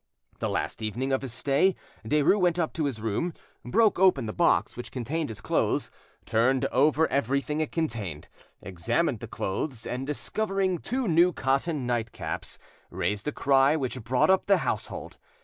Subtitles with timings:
[0.39, 4.33] The last evening of his stay, Derues went up to his room, broke open the
[4.33, 5.91] box which contained his clothes,
[6.25, 8.27] turned over everything it contained,
[8.63, 12.57] examined the clothes, and discovering two new cotton nightcaps,
[12.89, 15.19] raised a cry which brought up the household.